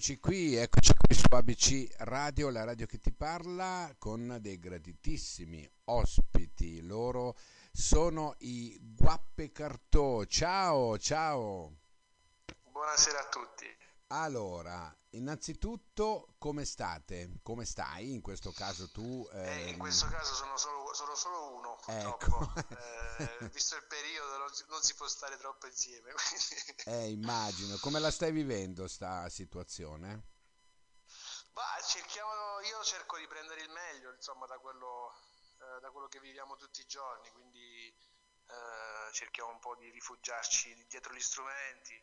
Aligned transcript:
Eccoci 0.00 0.18
qui, 0.18 0.54
eccoci 0.54 0.94
qui 0.94 1.14
su 1.14 1.26
ABC 1.28 1.94
Radio, 1.98 2.48
la 2.48 2.64
radio 2.64 2.86
che 2.86 2.96
ti 2.96 3.12
parla, 3.12 3.94
con 3.98 4.38
dei 4.40 4.58
graditissimi 4.58 5.70
ospiti. 5.84 6.80
Loro 6.80 7.36
sono 7.70 8.34
i 8.38 8.78
Guappe 8.80 9.52
Cartò. 9.52 10.24
Ciao, 10.24 10.96
ciao. 10.96 11.76
Buonasera 12.72 13.18
a 13.18 13.28
tutti. 13.28 13.79
Allora, 14.12 14.92
innanzitutto 15.10 16.34
come 16.38 16.64
state? 16.64 17.38
Come 17.42 17.64
stai? 17.64 18.12
In 18.12 18.20
questo 18.22 18.50
caso 18.50 18.90
tu... 18.90 19.28
Eh, 19.32 19.68
in 19.68 19.78
questo 19.78 20.06
caso 20.08 20.34
sono 20.34 20.56
solo, 20.56 20.92
sono 20.94 21.14
solo 21.14 21.54
uno, 21.54 21.78
Ecco. 21.86 22.52
eh, 23.18 23.48
visto 23.52 23.76
il 23.76 23.86
periodo 23.86 24.38
non 24.38 24.52
si, 24.52 24.64
non 24.68 24.82
si, 24.82 24.94
può 24.94 25.06
stare 25.06 25.36
troppo 25.36 25.66
insieme. 25.66 26.12
Quindi... 26.12 26.82
Eh, 26.86 27.10
immagino. 27.10 27.76
Come 27.78 28.00
la 28.00 28.10
stai 28.10 28.32
vivendo 28.32 28.88
sta 28.88 29.28
situazione? 29.28 30.26
Bah, 31.52 31.80
cerchiamo, 31.86 32.60
io 32.60 32.82
cerco 32.82 33.16
di 33.16 33.28
prendere 33.28 33.60
il 33.62 33.70
meglio, 33.70 34.12
insomma, 34.12 34.46
da 34.46 34.58
quello, 34.58 35.14
eh, 35.58 35.80
da 35.80 35.90
quello 35.90 36.08
che 36.08 36.18
viviamo 36.18 36.56
tutti 36.56 36.80
i 36.80 36.86
giorni, 36.86 37.30
quindi 37.30 37.86
eh, 37.86 39.12
cerchiamo 39.12 39.52
un 39.52 39.60
po' 39.60 39.76
di 39.76 39.88
rifugiarci 39.90 40.86
dietro 40.88 41.14
gli 41.14 41.20
strumenti, 41.20 42.02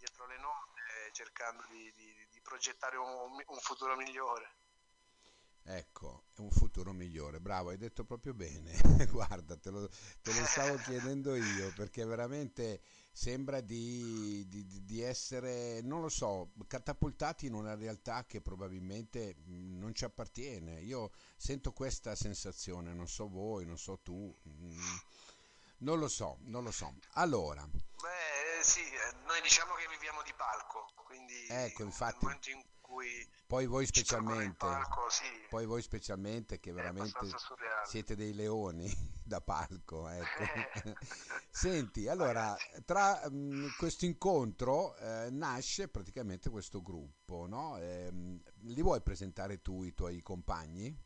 dietro 0.00 0.26
le 0.26 0.38
note, 0.38 0.80
cercando 1.12 1.62
di, 1.68 1.92
di, 1.94 2.26
di 2.30 2.40
progettare 2.40 2.96
un, 2.96 3.42
un, 3.46 3.58
futuro 3.58 3.94
migliore. 3.96 4.56
Ecco, 5.62 6.24
un 6.38 6.50
futuro 6.50 6.92
migliore, 6.92 7.38
bravo, 7.38 7.68
hai 7.68 7.76
detto 7.76 8.04
proprio 8.04 8.32
bene, 8.32 8.72
guarda, 9.12 9.58
te 9.58 9.68
lo, 9.68 9.86
te 10.22 10.32
lo, 10.32 10.44
stavo 10.46 10.76
chiedendo 10.88 11.34
io, 11.34 11.70
perché 11.74 12.06
veramente 12.06 12.80
sembra 13.12 13.60
di, 13.60 14.48
di, 14.48 14.84
di, 14.84 15.02
essere, 15.02 15.82
non 15.82 16.00
lo 16.00 16.08
so, 16.08 16.52
catapultati 16.66 17.44
in 17.44 17.52
una 17.52 17.74
realtà 17.74 18.24
che 18.24 18.40
probabilmente 18.40 19.36
non 19.44 19.94
ci 19.94 20.04
appartiene. 20.04 20.80
Io 20.80 21.10
sento 21.36 21.72
questa 21.72 22.14
sensazione, 22.14 22.94
non 22.94 23.06
so 23.06 23.28
voi, 23.28 23.66
non 23.66 23.76
so 23.76 23.98
tu, 23.98 24.34
non 25.78 25.98
lo 25.98 26.08
so, 26.08 26.38
non 26.44 26.64
lo 26.64 26.70
so. 26.70 26.94
Allora... 27.12 27.68
Beh, 28.00 28.19
sì, 28.62 28.82
noi 29.26 29.40
diciamo 29.42 29.74
che 29.74 29.86
viviamo 29.88 30.22
di 30.22 30.32
palco, 30.36 30.86
quindi 31.04 31.46
ecco, 31.48 31.82
infatti, 31.82 32.24
nel 32.24 32.36
momento 32.36 32.50
in 32.50 32.62
cui 32.80 33.28
poi 33.46 33.66
voi 33.66 33.86
specialmente, 33.86 34.66
palco, 34.66 35.08
sì, 35.08 35.24
poi 35.48 35.66
voi 35.66 35.82
specialmente 35.82 36.60
che 36.60 36.72
veramente 36.72 37.18
siete 37.86 38.14
dei 38.14 38.34
leoni 38.34 38.88
da 39.24 39.40
palco, 39.40 40.08
ecco. 40.08 40.44
Senti, 41.50 42.08
allora, 42.08 42.56
tra 42.84 43.22
um, 43.24 43.68
questo 43.76 44.04
incontro 44.04 44.96
eh, 44.96 45.28
nasce 45.30 45.88
praticamente 45.88 46.50
questo 46.50 46.82
gruppo, 46.82 47.46
no? 47.46 47.76
Eh, 47.78 48.10
li 48.12 48.82
vuoi 48.82 49.00
presentare 49.02 49.60
tu 49.62 49.82
i 49.84 49.94
tuoi 49.94 50.20
compagni? 50.22 50.96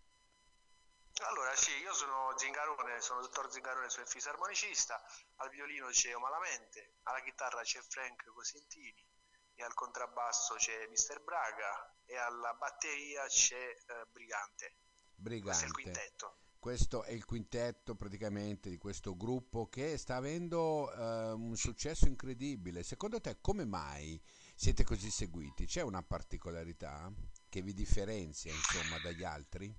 Allora 1.28 1.54
sì, 1.56 1.70
io 1.78 1.92
sono 1.94 2.36
Zingarone, 2.36 3.00
sono 3.00 3.20
il 3.20 3.26
dottor 3.26 3.50
Zingarone, 3.50 3.88
sono 3.88 4.02
il 4.02 4.08
fisarmonicista, 4.08 5.02
al 5.36 5.48
violino 5.48 5.88
c'è 5.88 6.14
Malamente, 6.16 6.98
alla 7.04 7.22
chitarra 7.22 7.62
c'è 7.62 7.80
Frank 7.80 8.24
Cosentini 8.24 9.06
e 9.54 9.62
al 9.62 9.72
contrabbasso 9.74 10.54
c'è 10.56 10.86
Mister 10.88 11.22
Braga 11.22 11.96
e 12.04 12.16
alla 12.16 12.52
batteria 12.54 13.26
c'è 13.26 13.56
eh, 13.56 14.06
Brigante. 14.12 14.76
Brigante. 15.14 15.50
Questo 15.50 15.64
è 15.64 15.66
il 15.66 15.72
quintetto. 15.72 16.38
Questo 16.58 17.02
è 17.04 17.12
il 17.12 17.24
quintetto 17.24 17.94
praticamente 17.94 18.70
di 18.70 18.78
questo 18.78 19.16
gruppo 19.16 19.68
che 19.68 19.98
sta 19.98 20.16
avendo 20.16 20.92
eh, 20.92 21.32
un 21.32 21.56
successo 21.56 22.06
incredibile. 22.06 22.82
Secondo 22.82 23.20
te 23.20 23.38
come 23.40 23.64
mai 23.64 24.20
siete 24.54 24.82
così 24.82 25.10
seguiti? 25.10 25.66
C'è 25.66 25.82
una 25.82 26.02
particolarità 26.02 27.12
che 27.48 27.60
vi 27.60 27.74
differenzia 27.74 28.50
insomma 28.50 28.98
dagli 28.98 29.24
altri? 29.24 29.74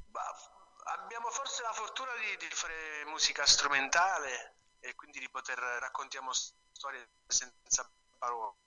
Fortuna 2.06 2.22
di, 2.22 2.38
di, 2.38 2.54
fare 2.54 3.06
musica 3.06 3.48
strumentale 3.48 4.58
e 4.80 4.94
quindi 4.94 5.18
di 5.18 5.28
poter 5.28 5.58
raccontiamo 5.58 6.32
storie 6.34 7.10
senza 7.26 7.90
parole, 8.20 8.58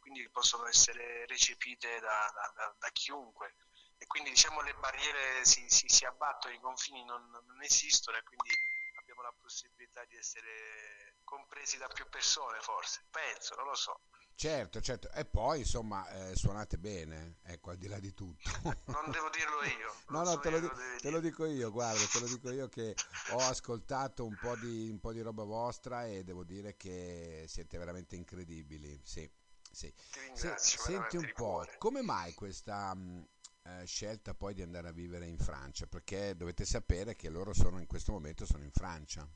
quindi 0.00 0.28
possono 0.30 0.66
essere 0.66 1.24
recepite 1.26 2.00
da, 2.00 2.32
da, 2.52 2.74
da 2.76 2.90
chiunque 2.90 3.54
e 3.96 4.08
quindi 4.08 4.30
diciamo 4.30 4.60
le 4.62 4.74
barriere 4.74 5.44
si, 5.44 5.64
si, 5.68 5.86
si 5.86 6.04
abbattono, 6.04 6.52
i 6.52 6.58
confini 6.58 7.04
non, 7.04 7.30
non, 7.30 7.62
esistono 7.62 8.16
e 8.16 8.24
quindi 8.24 8.50
abbiamo 8.98 9.22
la 9.22 9.32
possibilità 9.40 10.04
di 10.06 10.16
essere 10.16 11.20
compresi 11.22 11.78
da 11.78 11.86
più 11.86 12.08
persone 12.08 12.58
forse, 12.60 13.06
penso, 13.08 13.54
non 13.54 13.66
lo 13.66 13.76
so. 13.76 14.00
Certo, 14.36 14.80
certo, 14.80 15.10
e 15.12 15.24
poi 15.24 15.60
insomma 15.60 16.08
eh, 16.08 16.34
suonate 16.34 16.76
bene, 16.76 17.36
ecco, 17.44 17.70
al 17.70 17.76
di 17.76 17.86
là 17.86 18.00
di 18.00 18.12
tutto. 18.12 18.50
non 18.86 19.10
devo 19.10 19.30
dirlo 19.30 19.62
io. 19.62 19.94
no, 20.10 20.24
no, 20.24 20.38
te 20.40 20.50
lo, 20.50 20.72
te 21.00 21.10
lo, 21.10 21.20
dico 21.20 21.46
io, 21.46 21.70
guarda, 21.70 22.04
te 22.04 22.18
lo 22.18 22.26
dico 22.26 22.50
io 22.50 22.68
che 22.68 22.96
ho 23.30 23.38
ascoltato 23.38 24.24
un 24.24 24.36
po, 24.36 24.56
di, 24.56 24.88
un 24.90 24.98
po' 24.98 25.12
di 25.12 25.20
roba 25.20 25.44
vostra 25.44 26.06
e 26.06 26.24
devo 26.24 26.42
dire 26.42 26.76
che 26.76 27.44
siete 27.46 27.78
veramente 27.78 28.16
incredibili, 28.16 29.00
sì. 29.04 29.30
sì. 29.70 29.92
Se, 30.32 30.54
senti 30.58 31.16
un 31.16 31.30
po', 31.32 31.64
come 31.78 32.02
mai 32.02 32.34
questa 32.34 32.92
mh, 32.92 33.28
eh, 33.62 33.86
scelta 33.86 34.34
poi 34.34 34.52
di 34.52 34.62
andare 34.62 34.88
a 34.88 34.92
vivere 34.92 35.26
in 35.26 35.38
Francia? 35.38 35.86
Perché 35.86 36.34
dovete 36.34 36.64
sapere 36.64 37.14
che 37.14 37.30
loro 37.30 37.54
sono 37.54 37.78
in 37.78 37.86
questo 37.86 38.10
momento 38.10 38.44
sono 38.44 38.64
in 38.64 38.72
Francia. 38.72 39.26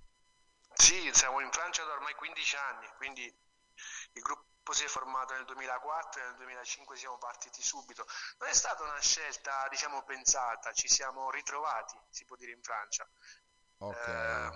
Sì, 0.74 1.08
siamo 1.12 1.40
in 1.40 1.50
Francia 1.52 1.84
da 1.84 1.92
ormai 1.92 2.14
15 2.14 2.56
anni, 2.56 2.86
quindi 2.96 3.22
il 3.24 4.22
gruppo 4.22 4.46
si 4.72 4.84
è 4.84 4.88
formato 4.88 5.34
nel 5.34 5.44
2004 5.44 6.20
e 6.20 6.24
nel 6.24 6.34
2005 6.36 6.96
siamo 6.96 7.18
partiti 7.18 7.62
subito. 7.62 8.06
Non 8.38 8.48
è 8.48 8.54
stata 8.54 8.82
una 8.82 9.00
scelta, 9.00 9.66
diciamo, 9.70 10.02
pensata, 10.04 10.72
ci 10.72 10.88
siamo 10.88 11.30
ritrovati, 11.30 11.98
si 12.10 12.24
può 12.24 12.36
dire, 12.36 12.52
in 12.52 12.62
Francia. 12.62 13.08
Okay. 13.78 14.46
Eh, 14.46 14.50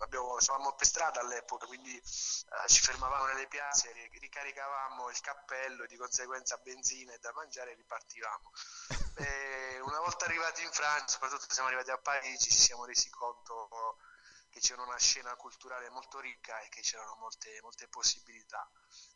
abbiamo, 0.00 0.38
stavamo 0.40 0.74
per 0.74 0.86
strada 0.86 1.20
all'epoca, 1.20 1.66
quindi 1.66 1.96
eh, 1.96 2.68
ci 2.68 2.80
fermavamo 2.80 3.26
nelle 3.26 3.46
piazze, 3.48 3.92
ricaricavamo 3.92 5.08
il 5.10 5.20
cappello 5.20 5.84
e 5.84 5.86
di 5.86 5.96
conseguenza 5.96 6.56
benzina 6.58 7.12
e 7.12 7.18
da 7.18 7.32
mangiare 7.32 7.72
e 7.72 7.74
ripartivamo. 7.74 8.50
e 9.16 9.80
una 9.80 10.00
volta 10.00 10.24
arrivati 10.26 10.62
in 10.62 10.72
Francia, 10.72 11.06
soprattutto 11.08 11.52
siamo 11.52 11.68
arrivati 11.68 11.90
a 11.90 11.98
Parigi, 11.98 12.50
ci 12.50 12.58
siamo 12.58 12.84
resi 12.84 13.08
conto 13.10 13.98
che 14.50 14.60
c'era 14.60 14.82
una 14.82 14.98
scena 14.98 15.34
culturale 15.36 15.88
molto 15.90 16.20
ricca 16.20 16.60
e 16.60 16.68
che 16.68 16.80
c'erano 16.82 17.16
molte, 17.16 17.58
molte 17.62 17.88
possibilità 17.88 18.68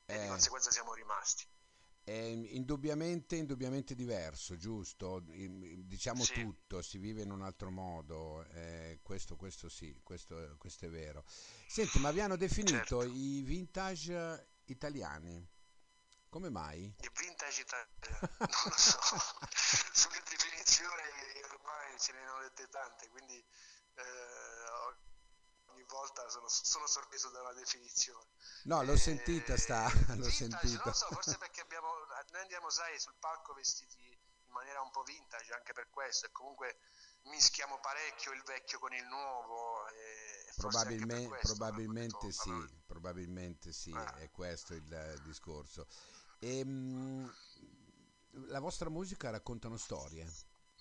e 0.07 0.15
Eh. 0.15 0.21
di 0.21 0.29
conseguenza 0.29 0.71
siamo 0.71 0.95
rimasti. 0.95 1.47
È 2.05 2.13
indubbiamente, 2.13 3.37
indubbiamente 3.37 3.95
diverso, 3.95 4.57
giusto? 4.57 5.23
I- 5.31 5.87
Diciamo 5.87 6.23
Sì. 6.23 6.35
tutto, 6.35 6.83
si 6.83 6.99
vive 6.99 7.23
in 7.23 7.31
un 7.31 7.43
altro 7.43 7.71
modo, 7.71 8.45
eh, 8.51 9.01
questo, 9.03 9.37
questo 9.37 9.69
sì, 9.71 9.99
questo, 10.03 10.55
questo 10.59 10.85
è 10.87 10.91
vero. 10.91 11.25
Senti, 11.67 11.99
ma 12.01 12.11
vi 12.11 12.21
hanno 12.21 12.37
definito 12.37 13.01
Certo. 13.01 13.03
i 13.05 13.43
vintage 13.43 14.49
italiani, 14.67 15.47
come 16.29 16.51
mai? 16.51 16.95
Il 17.01 17.11
vintage 17.15 17.61
italiano, 17.63 17.91
non 18.39 18.49
lo 18.69 18.77
so, 18.77 18.99
sulle 19.95 20.23
definizioni 20.29 21.03
ormai 21.51 21.99
ce 21.99 22.13
ne 22.13 22.19
hanno 22.21 22.41
dette 22.43 22.69
tante, 22.69 23.09
quindi 23.09 23.39
eh, 23.95 24.03
ogni 25.67 25.85
volta 25.85 26.29
sono, 26.29 26.49
sono 26.49 26.87
sorpreso 26.87 27.31
da 27.31 27.41
una 27.41 27.53
definizione. 27.53 28.27
No, 28.65 28.83
l'ho 28.83 28.93
Eh, 28.93 28.97
sentita 28.99 29.57
sta, 29.57 29.85
l'ho 30.15 30.15
vintage, 30.15 30.31
sentita. 30.31 30.67
Non 30.77 30.83
lo 30.85 30.93
so, 30.93 31.07
forse 31.07 31.37
perché 31.39 31.61
abbiamo, 31.67 31.89
noi 32.31 32.41
andiamo, 32.43 32.71
sai, 32.71 32.99
sul 33.01 33.15
palco 33.19 33.53
vestiti 33.55 34.03
in 34.47 34.53
maniera 34.53 34.81
un 34.83 34.91
po' 34.91 35.03
vintage 35.03 35.53
anche 35.53 35.73
per 35.73 35.89
questo 35.91 36.27
e 36.27 36.33
comunque 36.33 36.79
mischiamo 37.25 37.79
parecchio 37.81 38.33
il 38.33 38.43
vecchio 38.45 38.79
con 38.79 38.93
il 38.93 39.05
nuovo. 39.07 39.87
E 39.89 40.53
forse 40.53 40.79
anche 40.79 40.89
per 40.97 41.07
Probabilme- 41.07 41.29
questo 41.29 41.55
probabilmente 41.55 42.17
hanno 42.17 42.33
sì, 42.33 42.51
detto, 42.51 42.83
probabilmente 42.87 43.73
sì, 43.73 43.93
Ah. 43.93 44.15
è 44.17 44.31
questo 44.31 44.75
il 44.75 45.21
discorso. 45.25 45.87
Ehm, 46.41 47.33
la 48.49 48.61
vostra 48.61 48.91
musica 48.91 49.31
raccontano 49.31 49.77
storie, 49.77 50.29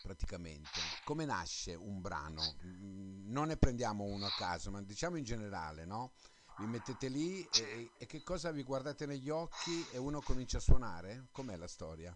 praticamente. 0.03 0.79
Come 1.05 1.25
nasce 1.25 1.73
un 1.75 2.01
brano? 2.01 2.57
Mm, 2.65 3.31
Non 3.31 3.47
ne 3.47 3.57
prendiamo 3.57 4.03
uno 4.03 4.25
a 4.25 4.33
caso, 4.38 4.69
ma 4.69 4.81
diciamo 4.81 5.15
in 5.17 5.23
generale, 5.23 5.85
no? 5.85 6.13
Vi 6.55 6.67
mettete 6.67 7.07
lì 7.07 7.44
e, 7.47 7.94
e 7.97 8.05
che 8.05 8.21
cosa 8.21 8.51
vi 8.51 8.63
guardate 8.63 9.05
negli 9.07 9.29
occhi 9.29 9.88
e 9.91 9.97
uno 9.97 10.21
comincia 10.21 10.57
a 10.57 10.61
suonare? 10.61 11.27
Com'è 11.31 11.55
la 11.55 11.67
storia? 11.67 12.15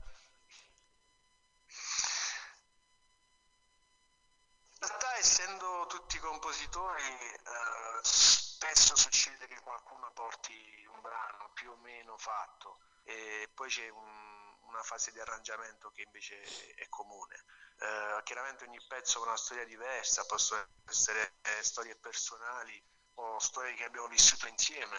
In 4.79 4.87
realtà, 4.87 5.17
essendo 5.17 5.85
tutti 5.89 6.17
compositori, 6.19 7.03
eh, 7.03 7.99
spesso 8.03 8.95
succede 8.95 9.47
che 9.47 9.59
qualcuno 9.61 10.11
porti 10.13 10.53
un 10.93 11.01
brano 11.01 11.51
più 11.53 11.71
o 11.71 11.77
meno 11.77 12.17
fatto 12.17 12.79
e 13.03 13.49
poi 13.53 13.69
c'è 13.69 13.89
un- 13.89 14.57
una 14.67 14.81
fase 14.83 15.11
di 15.11 15.19
arrangiamento 15.19 15.89
che 15.91 16.01
invece 16.03 16.39
è 16.75 16.87
comune. 16.89 17.43
Eh, 17.79 18.21
chiaramente 18.23 18.65
ogni 18.65 18.79
pezzo 18.87 19.19
ha 19.19 19.27
una 19.27 19.37
storia 19.37 19.65
diversa, 19.65 20.25
possono 20.25 20.65
essere 20.85 21.37
eh, 21.41 21.63
storie 21.63 21.95
personali 21.95 22.83
o 23.15 23.39
storie 23.39 23.73
che 23.73 23.83
abbiamo 23.83 24.07
vissuto 24.07 24.47
insieme 24.47 24.97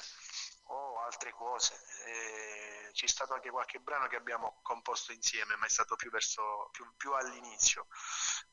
o 0.69 1.01
altre 1.01 1.33
cose. 1.33 1.75
E 2.05 2.91
c'è 2.93 3.07
stato 3.07 3.35
anche 3.35 3.51
qualche 3.51 3.81
brano 3.81 4.07
che 4.07 4.17
abbiamo 4.17 4.61
composto 4.63 5.13
insieme, 5.13 5.57
ma 5.57 5.67
è 5.67 5.69
stato 5.69 5.97
più, 5.97 6.11
verso, 6.11 6.69
più, 6.73 6.85
più 6.97 7.13
all'inizio. 7.13 7.87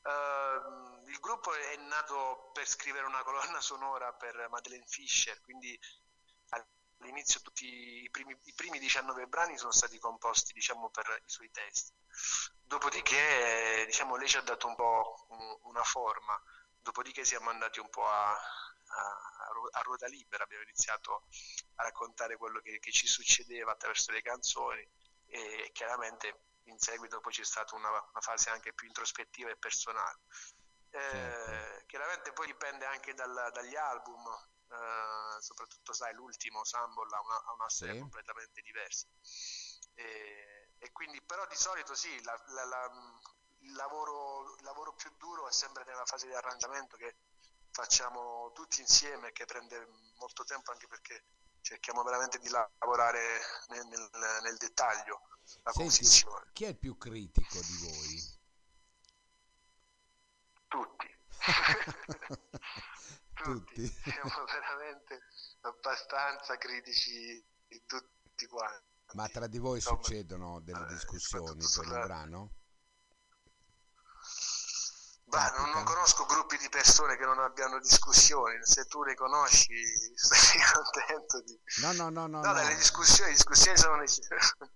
Uh, 0.02 1.08
il 1.08 1.18
gruppo 1.20 1.52
è 1.52 1.76
nato 1.76 2.50
per 2.52 2.66
scrivere 2.66 3.06
una 3.06 3.22
colonna 3.22 3.60
sonora 3.60 4.12
per 4.12 4.48
Madeleine 4.50 4.86
Fischer, 4.86 5.40
quindi 5.40 5.78
all'inizio 6.98 7.40
tutti 7.40 7.66
i 8.04 8.10
primi, 8.10 8.38
i 8.44 8.54
primi 8.54 8.78
19 8.78 9.26
brani 9.26 9.58
sono 9.58 9.72
stati 9.72 9.98
composti 9.98 10.52
diciamo, 10.52 10.90
per 10.90 11.22
i 11.24 11.28
suoi 11.28 11.50
testi. 11.50 11.92
Dopodiché 12.66 13.84
diciamo, 13.86 14.16
lei 14.16 14.28
ci 14.28 14.36
ha 14.36 14.42
dato 14.42 14.66
un 14.66 14.74
po' 14.74 15.26
una 15.62 15.84
forma, 15.84 16.40
dopodiché 16.82 17.24
siamo 17.24 17.50
andati 17.50 17.78
un 17.78 17.88
po' 17.88 18.06
a, 18.06 18.32
a, 18.32 18.38
a 19.70 19.82
ruota 19.82 20.06
libera, 20.08 20.44
abbiamo 20.44 20.64
iniziato 20.64 21.26
a 21.76 21.84
raccontare 21.84 22.36
quello 22.36 22.60
che, 22.60 22.78
che, 22.80 22.90
ci 22.90 23.06
succedeva 23.06 23.72
attraverso 23.72 24.10
le 24.10 24.20
canzoni 24.20 24.88
e 25.26 25.70
chiaramente 25.72 26.40
in 26.64 26.78
seguito 26.78 27.20
poi 27.20 27.32
c'è 27.32 27.44
stata 27.44 27.76
una, 27.76 27.88
una 27.88 28.20
fase 28.20 28.50
anche 28.50 28.72
più 28.72 28.88
introspettiva 28.88 29.50
e 29.50 29.56
personale. 29.56 30.18
Eh, 30.90 30.98
certo. 30.98 31.86
Chiaramente 31.86 32.32
poi 32.32 32.46
dipende 32.46 32.84
anche 32.84 33.14
dal, 33.14 33.50
dagli 33.52 33.76
album, 33.76 34.24
eh, 34.70 35.40
soprattutto 35.40 35.92
sai 35.92 36.14
l'ultimo 36.14 36.64
Sambol 36.64 37.12
ha 37.12 37.20
una, 37.20 37.52
una 37.54 37.68
storia 37.68 37.94
sì. 37.94 38.00
completamente 38.00 38.60
diversa 38.62 39.06
e, 39.94 40.55
e, 40.78 40.92
quindi 40.92 41.20
però 41.22 41.46
di 41.46 41.56
solito 41.56 41.94
sì 41.94 42.22
la, 42.22 42.40
la, 42.48 42.64
la, 42.64 42.90
il, 43.60 43.72
lavoro, 43.72 44.54
il 44.56 44.64
lavoro 44.64 44.94
più 44.94 45.10
duro 45.16 45.48
è 45.48 45.52
sempre 45.52 45.84
nella 45.84 46.04
fase 46.04 46.26
di 46.26 46.34
arrangiamento 46.34 46.96
che 46.96 47.16
facciamo 47.70 48.52
tutti 48.52 48.80
insieme 48.80 49.32
che 49.32 49.44
prende 49.44 49.86
molto 50.18 50.44
tempo 50.44 50.72
anche 50.72 50.86
perché 50.86 51.24
cerchiamo 51.60 52.02
veramente 52.02 52.38
di 52.38 52.48
lavorare 52.48 53.40
nel, 53.68 53.86
nel, 53.86 54.10
nel 54.42 54.56
dettaglio 54.56 55.20
la 55.62 55.72
Senti, 55.72 55.78
composizione 55.78 56.50
chi 56.52 56.64
è 56.64 56.68
il 56.68 56.78
più 56.78 56.96
critico 56.96 57.58
di 57.60 57.76
voi? 57.82 58.34
tutti 60.68 61.14
tutti. 63.46 63.86
Siamo 63.86 64.44
veramente 64.44 65.20
abbastanza 65.60 66.56
critici 66.56 67.44
tutti 67.86 68.46
quanti. 68.46 68.94
Ma 69.12 69.28
tra 69.28 69.46
di 69.46 69.58
voi 69.58 69.76
Insomma, 69.76 70.02
succedono 70.02 70.60
delle 70.60 70.84
eh, 70.86 70.92
discussioni 70.92 71.58
per 71.58 71.62
sulla... 71.62 72.00
un 72.00 72.06
brano? 72.06 72.50
Bah, 75.24 75.52
non, 75.58 75.70
non, 75.70 75.84
conosco 75.84 76.24
gruppi 76.24 76.56
di 76.56 76.68
persone 76.68 77.16
che 77.16 77.24
non 77.24 77.40
abbiano 77.40 77.80
discussioni, 77.80 78.58
se 78.62 78.84
tu 78.84 79.02
le 79.02 79.14
conosci 79.14 79.74
stai 80.14 80.60
contento 80.72 81.42
di... 81.42 81.58
No, 81.80 81.92
no, 81.92 82.10
no, 82.10 82.26
no. 82.26 82.40
No, 82.40 82.52
no. 82.52 82.62
le 82.62 82.76
discussioni, 82.76 83.32
discussioni 83.32 83.76
sono... 83.76 84.02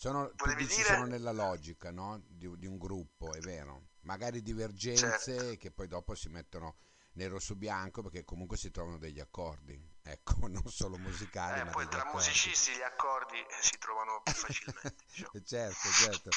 Sono, 0.00 0.30
dire? 0.56 0.68
sono 0.68 1.06
nella 1.06 1.32
logica 1.32 1.90
no? 1.90 2.22
di, 2.24 2.48
di, 2.56 2.66
un 2.68 2.78
gruppo, 2.78 3.32
è 3.32 3.40
vero. 3.40 3.88
Magari 4.02 4.42
divergenze 4.42 5.36
certo. 5.36 5.56
che 5.56 5.72
poi 5.72 5.88
dopo 5.88 6.14
si 6.14 6.28
mettono 6.28 6.76
nero 7.18 7.40
su 7.40 7.56
bianco 7.56 8.00
perché 8.00 8.24
comunque 8.24 8.56
si 8.56 8.70
trovano 8.70 8.96
degli 8.96 9.18
accordi, 9.18 9.78
ecco, 10.02 10.46
non 10.46 10.62
solo 10.70 10.96
musicali. 10.98 11.60
Eh, 11.60 11.64
ma 11.64 11.70
poi 11.72 11.88
tra 11.88 11.98
accordi. 11.98 12.16
musicisti 12.16 12.72
gli 12.72 12.82
accordi 12.82 13.36
eh, 13.38 13.56
si 13.60 13.76
trovano 13.78 14.22
più 14.22 14.32
facilmente. 14.32 14.94
diciamo. 15.04 15.32
certo, 15.44 15.88
certo. 15.90 16.30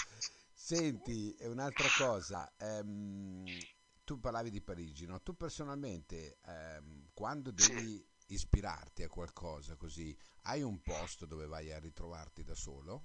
Senti, 0.53 1.35
un'altra 1.41 1.87
cosa, 1.97 2.51
ehm, 2.57 3.57
tu 4.03 4.19
parlavi 4.19 4.49
di 4.49 4.61
Parigi, 4.61 5.05
no? 5.05 5.21
Tu 5.21 5.35
personalmente, 5.35 6.39
ehm, 6.45 7.09
quando 7.13 7.51
devi 7.51 7.97
sì. 7.97 8.33
ispirarti 8.33 9.03
a 9.03 9.07
qualcosa 9.07 9.75
così, 9.75 10.17
hai 10.43 10.61
un 10.63 10.81
posto 10.81 11.25
dove 11.25 11.45
vai 11.45 11.71
a 11.71 11.79
ritrovarti 11.79 12.43
da 12.43 12.55
solo? 12.55 13.03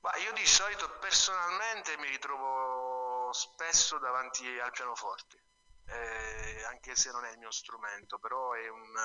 Ma 0.00 0.14
io 0.18 0.34
di 0.34 0.46
solito 0.46 0.98
personalmente 1.00 1.96
mi 1.96 2.08
ritrovo 2.08 2.93
spesso 3.34 3.98
davanti 3.98 4.46
al 4.60 4.70
pianoforte, 4.70 5.42
eh, 5.86 6.64
anche 6.64 6.94
se 6.94 7.10
non 7.10 7.24
è 7.24 7.32
il 7.32 7.38
mio 7.38 7.50
strumento, 7.50 8.18
però 8.18 8.52
è, 8.52 8.68
un, 8.68 8.96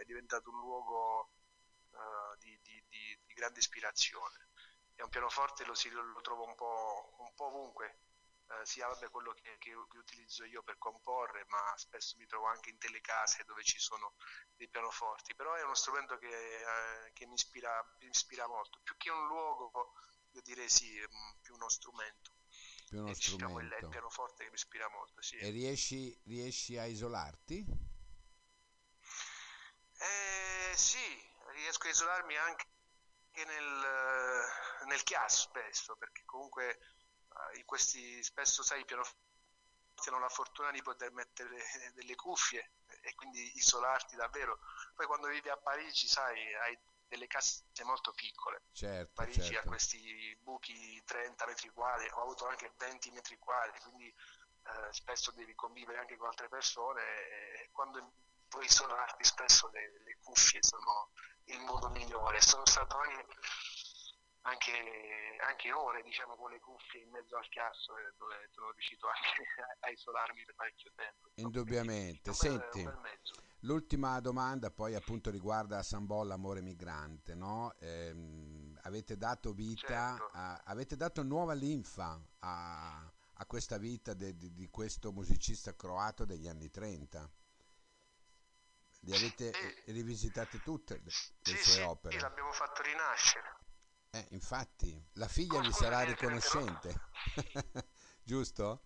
è 0.00 0.04
diventato 0.04 0.50
un 0.50 0.58
luogo 0.58 1.30
uh, 1.92 2.36
di, 2.38 2.58
di, 2.62 2.84
di, 2.88 3.18
di, 3.24 3.34
grande 3.34 3.60
ispirazione. 3.60 4.48
E 4.96 5.02
un 5.02 5.08
pianoforte 5.08 5.64
lo, 5.64 5.74
si, 5.74 5.88
lo 5.90 6.20
trovo 6.20 6.44
un 6.44 6.54
po', 6.56 7.14
un 7.18 7.32
po 7.34 7.44
ovunque, 7.46 8.00
uh, 8.48 8.64
sia 8.64 8.88
vabbè, 8.88 9.08
quello 9.10 9.32
che, 9.32 9.56
che, 9.58 9.70
che, 9.88 9.98
utilizzo 9.98 10.44
io 10.44 10.62
per 10.62 10.78
comporre, 10.78 11.44
ma 11.48 11.72
spesso 11.76 12.16
mi 12.18 12.26
trovo 12.26 12.46
anche 12.46 12.70
in 12.70 12.78
telecase 12.78 13.44
dove 13.44 13.62
ci 13.62 13.78
sono 13.78 14.14
dei 14.56 14.68
pianoforti, 14.68 15.34
però 15.36 15.54
è 15.54 15.62
uno 15.62 15.74
strumento 15.74 16.18
che, 16.18 16.26
uh, 16.26 17.12
che 17.12 17.24
mi, 17.26 17.34
ispira, 17.34 17.82
mi 18.00 18.08
ispira 18.08 18.48
molto, 18.48 18.80
più 18.82 18.96
che 18.96 19.10
un 19.10 19.26
luogo, 19.28 19.92
io 20.32 20.42
direi 20.42 20.68
sì, 20.68 21.00
più 21.40 21.54
uno 21.54 21.68
strumento 21.68 22.35
più 22.88 23.02
uno 23.02 23.14
strumento. 23.14 23.60
Diciamo, 23.60 23.78
il 23.78 23.88
pianoforte 23.88 24.44
che 24.44 24.50
mi 24.50 24.56
ispira 24.56 24.88
molto, 24.88 25.20
sì. 25.22 25.36
E 25.36 25.50
riesci, 25.50 26.18
riesci 26.24 26.78
a 26.78 26.86
isolarti? 26.86 27.64
Eh, 29.98 30.76
sì, 30.76 31.28
riesco 31.54 31.86
a 31.86 31.90
isolarmi 31.90 32.36
anche 32.36 32.66
nel, 33.44 34.44
nel 34.86 35.02
chiasso 35.02 35.48
spesso, 35.48 35.96
perché 35.96 36.22
comunque 36.24 36.78
uh, 37.28 37.58
in 37.58 37.64
questi 37.64 38.22
spesso 38.22 38.62
sai 38.62 38.80
i 38.80 38.84
pianoforti 38.84 39.24
hanno 40.06 40.18
la 40.20 40.28
fortuna 40.28 40.70
di 40.70 40.82
poter 40.82 41.10
mettere 41.12 41.56
delle 41.94 42.14
cuffie 42.14 42.72
e 43.00 43.14
quindi 43.14 43.56
isolarti 43.56 44.14
davvero. 44.14 44.58
Poi 44.94 45.06
quando 45.06 45.28
vivi 45.28 45.48
a 45.48 45.56
Parigi, 45.56 46.06
sai, 46.06 46.54
hai 46.54 46.78
delle 47.08 47.26
casse 47.26 47.64
molto 47.84 48.12
piccole. 48.12 48.62
Certo, 48.72 49.12
Parigi 49.14 49.42
certo. 49.42 49.60
ha 49.60 49.70
questi 49.70 50.36
buchi 50.42 51.02
30 51.04 51.46
metri 51.46 51.68
quadri, 51.70 52.08
ho 52.12 52.22
avuto 52.22 52.46
anche 52.46 52.72
20 52.76 53.10
metri 53.10 53.38
quadri, 53.38 53.78
quindi 53.80 54.06
eh, 54.08 54.92
spesso 54.92 55.30
devi 55.32 55.54
convivere 55.54 55.98
anche 55.98 56.16
con 56.16 56.28
altre 56.28 56.48
persone 56.48 57.02
e 57.02 57.68
quando 57.70 58.12
puoi 58.48 58.64
isolarti 58.64 59.24
spesso 59.24 59.68
le, 59.72 60.02
le, 60.04 60.18
cuffie 60.22 60.62
sono 60.62 61.10
il 61.44 61.60
modo 61.60 61.88
migliore. 61.90 62.40
Sono 62.40 62.66
stato 62.66 62.96
anche, 62.96 63.26
anche, 64.46 65.36
anche, 65.40 65.72
ore 65.72 66.02
diciamo, 66.02 66.36
con 66.36 66.50
le 66.50 66.60
cuffie 66.60 67.02
in 67.02 67.10
mezzo 67.10 67.36
al 67.36 67.48
chiasso 67.48 67.96
eh, 67.98 68.12
dove 68.16 68.48
sono 68.52 68.70
riuscito 68.70 69.06
anche 69.08 69.44
a 69.80 69.90
isolarmi 69.90 70.44
per 70.44 70.54
parecchio 70.54 70.92
tempo. 70.94 71.30
Indubbiamente. 71.34 72.32
Senti, 72.32 72.88
L'ultima 73.60 74.20
domanda 74.20 74.70
poi 74.70 74.94
appunto 74.94 75.30
riguarda 75.30 75.82
San 75.82 76.06
Bolla, 76.06 76.34
Amore 76.34 76.60
Migrante, 76.60 77.34
no? 77.34 77.74
eh, 77.80 78.14
avete 78.82 79.16
dato 79.16 79.52
vita, 79.52 80.16
certo. 80.16 80.30
a, 80.34 80.62
avete 80.66 80.94
dato 80.94 81.22
nuova 81.24 81.52
linfa 81.54 82.20
a, 82.40 83.12
a 83.32 83.46
questa 83.46 83.76
vita 83.78 84.14
de, 84.14 84.36
de, 84.36 84.52
di 84.52 84.68
questo 84.68 85.10
musicista 85.10 85.74
croato 85.74 86.24
degli 86.24 86.46
anni 86.46 86.70
30. 86.70 87.28
Le 89.00 89.16
avete 89.16 89.52
sì. 89.52 89.92
rivisitate 89.92 90.60
tutte 90.60 91.00
le, 91.02 91.10
sì, 91.10 91.56
sue 91.56 91.82
opere? 91.82 92.14
Sì, 92.14 92.20
l'abbiamo 92.20 92.52
fatto 92.52 92.82
rinascere. 92.82 93.65
Eh, 94.16 94.26
infatti, 94.30 94.96
la 95.16 95.28
figlia 95.28 95.60
vi 95.60 95.70
sarà 95.72 96.00
riconoscente, 96.00 96.88
giusto? 98.24 98.80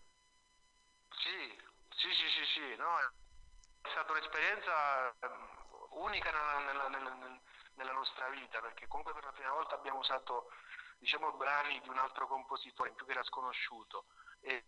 Sì, 1.07 1.55
sì, 1.95 2.09
sì, 2.11 2.27
sì, 2.35 2.45
sì, 2.55 2.75
no, 2.75 2.99
è 2.99 3.89
stata 3.91 4.11
un'esperienza 4.11 5.15
ehm, 5.21 6.03
unica 6.03 6.33
nella, 6.33 6.89
nella, 6.89 7.41
nella, 7.75 7.93
nostra 7.93 8.29
vita 8.31 8.61
perché 8.61 8.89
comunque 8.89 9.15
per 9.15 9.23
la 9.23 9.31
prima 9.31 9.53
volta 9.53 9.77
abbiamo 9.77 10.01
usato 10.01 10.51
diciamo, 10.99 11.31
brani 11.35 11.79
di 11.81 11.89
un 11.89 11.99
altro 11.99 12.27
compositore 12.27 12.89
in 12.89 12.97
più 12.97 13.07
che 13.07 13.13
era 13.13 13.23
sconosciuto. 13.23 14.07
E, 14.41 14.65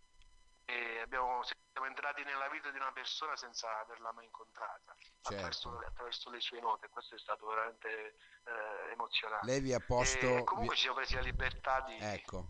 e 0.73 1.01
abbiamo, 1.01 1.43
siamo 1.45 1.87
entrati 1.87 2.25
nella 2.25 2.49
vita 2.49 2.71
di 2.71 2.77
una 2.77 2.93
persona 2.93 3.37
senza 3.37 3.69
averla 3.81 4.13
mai 4.13 4.25
incontrata 4.25 4.95
certo. 4.99 5.29
attraverso, 5.29 5.79
attraverso, 5.87 6.31
le 6.31 6.41
sue 6.41 6.61
note 6.61 6.89
questo 6.89 7.15
è 7.15 7.19
stato 7.19 7.47
veramente 7.47 8.15
eh, 8.45 8.93
emozionante 8.93 9.47
lei 9.47 9.61
vi 9.61 9.75
ha 9.75 9.81
posto 9.81 10.27
e 10.27 10.45
comunque 10.45 10.75
vi... 10.75 10.77
ci 10.77 10.83
siamo 10.83 10.97
presi 10.97 11.15
la 11.15 11.21
libertà 11.21 11.81
di 11.83 11.99
ecco 12.01 12.49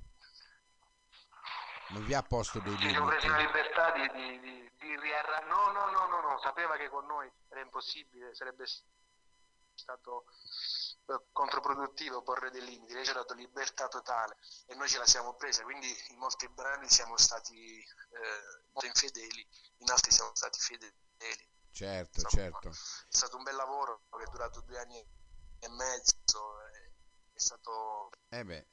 non 1.88 2.05
vi 2.05 2.14
ha 2.14 2.23
posto 2.23 2.61
dei 2.61 2.71
limiti 2.71 2.87
ci 2.87 2.95
siamo 2.95 3.09
presi 3.09 3.29
la 3.29 3.37
libertà 3.38 3.91
di, 3.93 4.11
di, 4.12 4.41
di 4.41 4.62
di 4.83 4.99
riarrangiare. 4.99 5.47
No, 5.47 5.71
no, 5.71 5.91
no, 5.91 6.07
no, 6.07 6.21
no, 6.21 6.38
sapeva 6.41 6.76
che 6.76 6.88
con 6.88 7.07
noi 7.07 7.31
era 7.49 7.61
impossibile, 7.61 8.35
sarebbe 8.35 8.64
stato 9.75 10.25
controproduttivo 11.32 12.23
porre 12.23 12.50
dei 12.50 12.64
limiti, 12.64 12.92
lei 12.92 13.04
ci 13.04 13.11
ha 13.11 13.14
dato 13.14 13.35
libertà 13.35 13.88
totale 13.88 14.37
e 14.66 14.75
noi 14.75 14.88
ce 14.88 14.99
la 14.99 15.06
siamo 15.06 15.35
presa, 15.35 15.62
quindi 15.62 15.88
in 16.09 16.18
molti 16.18 16.49
brani 16.49 16.88
siamo 16.88 17.16
stati 17.16 17.78
eh, 17.78 18.62
molto 18.73 18.87
infedeli, 18.87 19.47
in 19.78 19.90
altri 19.90 20.11
siamo 20.11 20.30
stati 20.35 20.59
fedeli. 20.59 21.50
Certo, 21.71 22.21
Insomma, 22.21 22.42
certo. 22.42 22.68
È 22.68 23.16
stato 23.16 23.37
un 23.37 23.42
bel 23.42 23.56
lavoro 23.56 24.02
che 24.11 24.25
è 24.25 24.30
durato 24.30 24.61
due 24.61 24.78
anni 24.78 24.99
e 25.59 25.68
mezzo, 25.68 26.61
è, 26.66 26.90
è 27.32 27.38
stato... 27.38 28.11
Eh 28.28 28.44
beh 28.44 28.66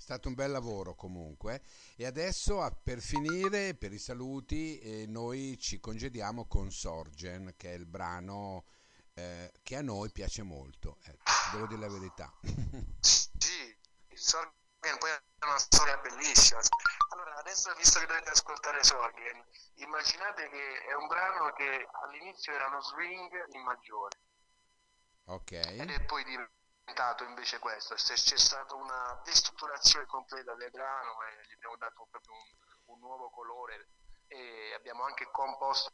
è 0.00 0.02
stato 0.02 0.28
un 0.28 0.34
bel 0.34 0.50
lavoro 0.50 0.94
comunque 0.94 1.62
e 1.94 2.06
adesso 2.06 2.66
per 2.82 3.00
finire, 3.00 3.74
per 3.74 3.92
i 3.92 3.98
saluti, 3.98 4.78
eh, 4.78 5.04
noi 5.06 5.58
ci 5.58 5.78
congediamo 5.78 6.46
con 6.46 6.72
Sorgen 6.72 7.52
che 7.54 7.72
è 7.72 7.74
il 7.74 7.84
brano 7.84 8.64
eh, 9.12 9.52
che 9.62 9.76
a 9.76 9.82
noi 9.82 10.10
piace 10.10 10.42
molto, 10.42 10.96
ecco, 11.02 11.30
devo 11.52 11.66
dire 11.66 11.80
la 11.80 11.88
verità. 11.88 12.32
sì, 13.00 13.78
Sorgen 14.14 14.98
poi 14.98 15.10
è 15.10 15.44
una 15.44 15.58
storia 15.58 15.96
bellissima. 15.98 16.60
Allora, 17.10 17.36
adesso 17.36 17.74
visto 17.74 17.98
che 18.00 18.06
dovete 18.06 18.30
ascoltare 18.30 18.82
Sorgen, 18.84 19.44
immaginate 19.76 20.48
che 20.48 20.84
è 20.84 20.94
un 20.94 21.06
brano 21.06 21.52
che 21.52 21.88
all'inizio 22.04 22.52
era 22.52 22.66
uno 22.66 22.80
swing 22.82 23.54
in 23.54 23.62
maggiore. 23.62 24.18
Ok. 25.24 25.52
Ed 25.52 25.90
è 25.90 26.04
poi 26.04 26.24
diventato 26.24 27.24
invece 27.24 27.58
questo, 27.58 27.94
c'è 27.94 28.16
stata 28.16 28.74
una 28.74 29.20
destrutturazione 29.24 30.06
completa 30.06 30.54
del 30.54 30.70
brano 30.70 31.22
e 31.22 31.46
gli 31.48 31.52
abbiamo 31.54 31.76
dato 31.76 32.06
proprio 32.10 32.32
un, 32.32 32.94
un 32.94 32.98
nuovo 32.98 33.30
colore 33.30 33.88
e 34.26 34.74
abbiamo 34.74 35.04
anche 35.04 35.28
composto 35.30 35.92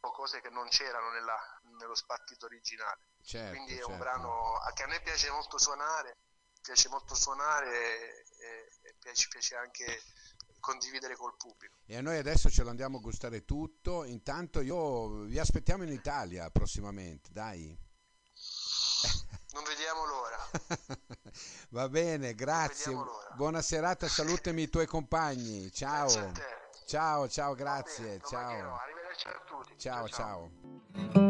cose 0.00 0.40
che 0.40 0.50
non 0.50 0.68
c'erano 0.68 1.10
nella, 1.10 1.60
nello 1.78 1.94
spartito 1.94 2.46
originale. 2.46 3.09
Certo, 3.22 3.54
Quindi 3.54 3.72
è 3.72 3.76
certo. 3.76 3.90
un 3.92 3.98
brano 3.98 4.58
che 4.74 4.82
a 4.82 4.86
me 4.86 5.00
piace 5.02 5.30
molto 5.30 5.58
suonare, 5.58 6.16
piace 6.62 6.88
molto 6.88 7.14
suonare 7.14 7.68
e, 7.68 8.70
e 8.82 8.94
piace, 8.98 9.28
piace 9.28 9.56
anche 9.56 10.02
condividere 10.60 11.16
col 11.16 11.36
pubblico. 11.36 11.78
E 11.86 11.96
a 11.96 12.02
noi 12.02 12.18
adesso 12.18 12.50
ce 12.50 12.62
lo 12.62 12.70
andiamo 12.70 12.98
a 12.98 13.00
gustare 13.00 13.44
tutto. 13.44 14.04
Intanto 14.04 14.60
io 14.60 15.22
vi 15.24 15.38
aspettiamo 15.38 15.82
in 15.82 15.90
Italia 15.90 16.50
prossimamente, 16.50 17.30
dai. 17.32 17.76
Non 19.52 19.64
vediamo 19.64 20.04
l'ora. 20.04 20.38
Va 21.70 21.88
bene, 21.88 22.36
grazie. 22.36 22.96
Buona 23.34 23.60
serata, 23.60 24.06
salutami 24.06 24.62
i 24.62 24.68
tuoi 24.68 24.86
compagni. 24.86 25.72
Ciao. 25.72 26.32
Ciao, 26.86 27.28
ciao, 27.28 27.54
grazie. 27.54 28.20
Ciao. 28.20 28.76
Arrivederci 28.76 29.26
a 29.26 29.42
tutti. 29.44 29.76
ciao. 29.76 30.06
ciao. 30.08 30.50
ciao. 31.02 31.29